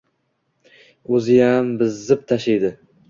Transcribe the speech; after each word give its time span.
O‘ziyam 1.17 1.69
bizzzzip 1.83 2.25
tashedi 2.33 2.73